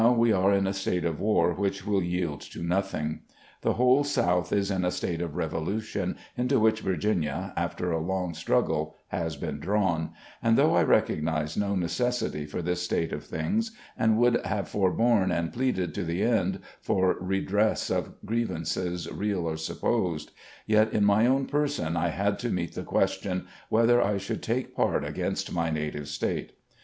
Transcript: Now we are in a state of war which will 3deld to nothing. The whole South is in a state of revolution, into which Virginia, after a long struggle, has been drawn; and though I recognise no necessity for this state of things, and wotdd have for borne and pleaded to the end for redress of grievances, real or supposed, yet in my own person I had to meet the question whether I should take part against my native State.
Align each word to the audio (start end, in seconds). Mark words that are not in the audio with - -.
Now 0.03 0.13
we 0.13 0.31
are 0.31 0.51
in 0.51 0.65
a 0.65 0.73
state 0.73 1.05
of 1.05 1.19
war 1.19 1.53
which 1.53 1.85
will 1.85 2.01
3deld 2.01 2.49
to 2.53 2.63
nothing. 2.63 3.19
The 3.61 3.73
whole 3.73 4.03
South 4.03 4.51
is 4.51 4.71
in 4.71 4.83
a 4.83 4.89
state 4.89 5.21
of 5.21 5.35
revolution, 5.35 6.17
into 6.35 6.59
which 6.59 6.79
Virginia, 6.79 7.53
after 7.55 7.91
a 7.91 7.99
long 8.01 8.33
struggle, 8.33 8.95
has 9.09 9.35
been 9.35 9.59
drawn; 9.59 10.13
and 10.41 10.57
though 10.57 10.73
I 10.75 10.81
recognise 10.81 11.55
no 11.55 11.75
necessity 11.75 12.47
for 12.47 12.63
this 12.63 12.81
state 12.81 13.13
of 13.13 13.23
things, 13.23 13.73
and 13.95 14.17
wotdd 14.17 14.43
have 14.43 14.67
for 14.67 14.89
borne 14.91 15.31
and 15.31 15.53
pleaded 15.53 15.93
to 15.93 16.03
the 16.03 16.23
end 16.23 16.61
for 16.81 17.15
redress 17.21 17.91
of 17.91 18.13
grievances, 18.25 19.07
real 19.11 19.45
or 19.45 19.55
supposed, 19.55 20.31
yet 20.65 20.91
in 20.91 21.05
my 21.05 21.27
own 21.27 21.45
person 21.45 21.95
I 21.95 22.07
had 22.09 22.39
to 22.39 22.49
meet 22.49 22.73
the 22.73 22.81
question 22.81 23.45
whether 23.69 24.01
I 24.01 24.17
should 24.17 24.41
take 24.41 24.75
part 24.75 25.03
against 25.05 25.53
my 25.53 25.69
native 25.69 26.07
State. 26.07 26.57